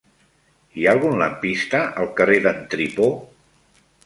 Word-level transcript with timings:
Hi 0.79 0.87
ha 0.87 0.95
algun 0.97 1.13
lampista 1.23 1.83
al 2.05 2.09
carrer 2.21 2.39
d'en 2.47 2.59
Tripó? 2.73 3.13